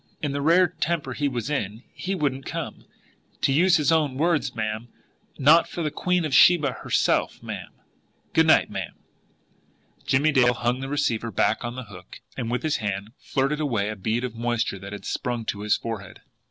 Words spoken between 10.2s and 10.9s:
Dale hung the